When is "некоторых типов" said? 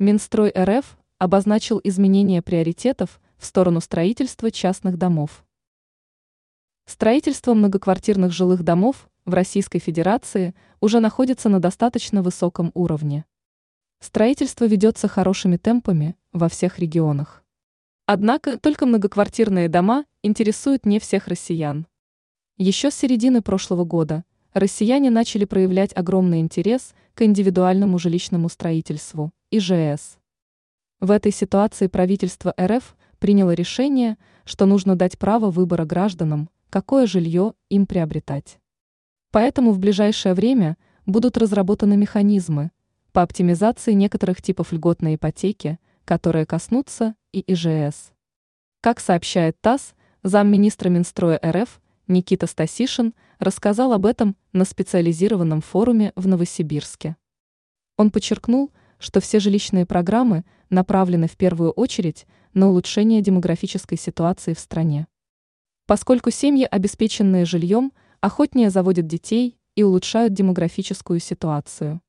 43.92-44.72